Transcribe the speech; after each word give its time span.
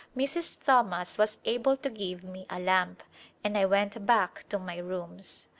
Mrs. 0.17 0.63
Thomas 0.63 1.19
was 1.19 1.37
able 1.45 1.77
to 1.77 1.87
give 1.87 2.23
me 2.23 2.47
a 2.49 2.59
lamp 2.59 3.03
and 3.43 3.55
I 3.55 3.65
went 3.67 4.03
back 4.03 4.49
to 4.49 4.57
my 4.57 4.77
rooms. 4.79 5.47